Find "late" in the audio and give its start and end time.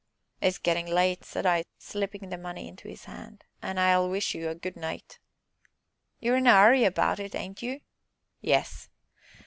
0.87-1.23